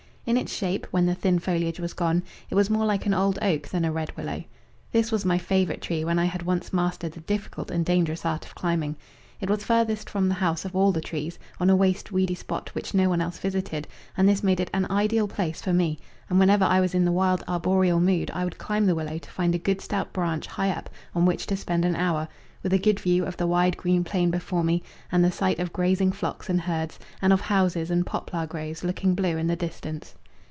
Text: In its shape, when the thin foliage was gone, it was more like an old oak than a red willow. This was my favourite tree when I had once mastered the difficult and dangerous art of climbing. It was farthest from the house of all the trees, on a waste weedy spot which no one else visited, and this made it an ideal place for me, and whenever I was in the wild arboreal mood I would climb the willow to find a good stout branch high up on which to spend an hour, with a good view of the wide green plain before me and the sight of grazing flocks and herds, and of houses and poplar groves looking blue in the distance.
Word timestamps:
In 0.23 0.37
its 0.37 0.53
shape, 0.53 0.85
when 0.91 1.07
the 1.07 1.15
thin 1.15 1.39
foliage 1.39 1.79
was 1.79 1.93
gone, 1.93 2.21
it 2.51 2.53
was 2.55 2.69
more 2.69 2.85
like 2.85 3.07
an 3.07 3.13
old 3.13 3.39
oak 3.41 3.67
than 3.67 3.83
a 3.83 3.91
red 3.91 4.15
willow. 4.15 4.43
This 4.91 5.11
was 5.11 5.25
my 5.25 5.39
favourite 5.39 5.81
tree 5.81 6.05
when 6.05 6.19
I 6.19 6.25
had 6.25 6.43
once 6.43 6.71
mastered 6.71 7.13
the 7.13 7.21
difficult 7.21 7.71
and 7.71 7.83
dangerous 7.83 8.23
art 8.23 8.45
of 8.45 8.53
climbing. 8.53 8.95
It 9.41 9.49
was 9.49 9.63
farthest 9.63 10.11
from 10.11 10.29
the 10.29 10.35
house 10.35 10.63
of 10.63 10.75
all 10.75 10.91
the 10.91 11.01
trees, 11.01 11.39
on 11.59 11.71
a 11.71 11.75
waste 11.75 12.11
weedy 12.11 12.35
spot 12.35 12.69
which 12.75 12.93
no 12.93 13.09
one 13.09 13.19
else 13.19 13.39
visited, 13.39 13.87
and 14.15 14.29
this 14.29 14.43
made 14.43 14.59
it 14.59 14.69
an 14.75 14.85
ideal 14.91 15.27
place 15.27 15.59
for 15.59 15.73
me, 15.73 15.97
and 16.29 16.37
whenever 16.37 16.63
I 16.65 16.79
was 16.81 16.93
in 16.93 17.03
the 17.03 17.11
wild 17.11 17.43
arboreal 17.47 17.99
mood 17.99 18.29
I 18.35 18.43
would 18.43 18.59
climb 18.59 18.85
the 18.85 18.93
willow 18.95 19.17
to 19.17 19.31
find 19.31 19.55
a 19.55 19.65
good 19.65 19.81
stout 19.81 20.13
branch 20.13 20.45
high 20.45 20.69
up 20.69 20.91
on 21.15 21.25
which 21.25 21.47
to 21.47 21.57
spend 21.57 21.83
an 21.83 21.95
hour, 21.95 22.27
with 22.63 22.71
a 22.71 22.77
good 22.77 22.99
view 22.99 23.25
of 23.25 23.35
the 23.37 23.47
wide 23.47 23.75
green 23.75 24.03
plain 24.03 24.29
before 24.29 24.63
me 24.63 24.81
and 25.11 25.25
the 25.25 25.31
sight 25.31 25.57
of 25.59 25.73
grazing 25.73 26.11
flocks 26.11 26.47
and 26.47 26.61
herds, 26.61 26.99
and 27.21 27.33
of 27.33 27.41
houses 27.41 27.89
and 27.89 28.05
poplar 28.05 28.45
groves 28.45 28.83
looking 28.83 29.13
blue 29.15 29.35
in 29.37 29.47
the 29.47 29.55
distance. 29.57 30.13